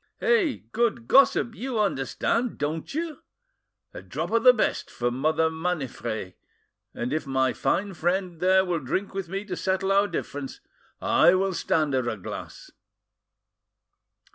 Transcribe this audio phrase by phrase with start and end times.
[0.19, 3.21] Eh, good gossip, you understand, don't you?
[3.93, 6.33] A drop of the best for Mother Maniffret,
[6.95, 10.59] and if my fine friend there will drink with me to settle our difference,
[10.99, 12.71] I will stand her a glass."